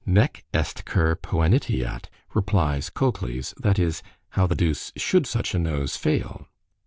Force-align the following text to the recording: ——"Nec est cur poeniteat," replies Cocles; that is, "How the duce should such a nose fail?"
——"Nec 0.03 0.43
est 0.51 0.83
cur 0.83 1.15
poeniteat," 1.15 2.05
replies 2.33 2.89
Cocles; 2.89 3.53
that 3.59 3.77
is, 3.77 4.01
"How 4.31 4.47
the 4.47 4.55
duce 4.55 4.91
should 4.97 5.27
such 5.27 5.53
a 5.53 5.59
nose 5.59 5.95
fail?" 5.95 6.47